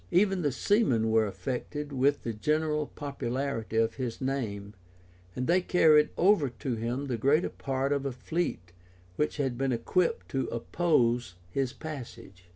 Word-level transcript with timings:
785] 0.09 0.21
Even 0.27 0.41
the 0.41 0.51
seamen 0.51 1.11
were 1.11 1.27
affected 1.27 1.93
with 1.93 2.23
the 2.23 2.33
general 2.33 2.87
popularity 2.87 3.77
of 3.77 3.97
his 3.97 4.19
name, 4.19 4.73
and 5.35 5.45
they 5.45 5.61
carried 5.61 6.09
over 6.17 6.49
to 6.49 6.73
him 6.73 7.05
the 7.05 7.19
greater 7.19 7.49
part 7.49 7.93
of 7.93 8.03
a 8.03 8.11
fleet 8.11 8.71
which 9.15 9.37
had 9.37 9.59
been 9.59 9.71
equipped 9.71 10.27
to 10.27 10.47
oppose 10.47 11.35
his 11.51 11.71
passage. 11.71 12.45